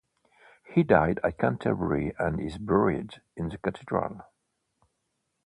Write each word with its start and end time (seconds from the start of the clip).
He 0.65 0.81
died 0.81 1.19
at 1.23 1.37
Canterbury 1.37 2.15
and 2.17 2.39
is 2.39 2.57
buried 2.57 3.21
in 3.37 3.49
the 3.49 3.59
Cathedral. 3.59 4.23